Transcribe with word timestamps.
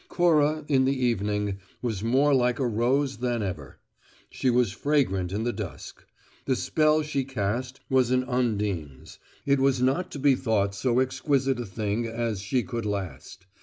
Cora, 0.09 0.65
in 0.67 0.85
the 0.85 0.99
evening, 0.99 1.59
was 1.83 2.03
more 2.03 2.33
like 2.33 2.57
a 2.57 2.65
rose 2.65 3.17
than 3.17 3.43
ever. 3.43 3.77
She 4.31 4.49
was 4.49 4.71
fragrant 4.71 5.31
in 5.31 5.43
the 5.43 5.53
dusk. 5.53 6.03
The 6.45 6.55
spell 6.55 7.03
she 7.03 7.23
cast 7.23 7.81
was 7.87 8.09
an 8.09 8.23
Undine's: 8.23 9.19
it 9.45 9.59
was 9.59 9.79
not 9.79 10.09
to 10.13 10.17
be 10.17 10.33
thought 10.33 10.73
so 10.73 10.97
exquisite 10.99 11.59
a 11.59 11.67
thing 11.67 12.07
as 12.07 12.41
she 12.41 12.63
could 12.63 12.87
last. 12.87 13.45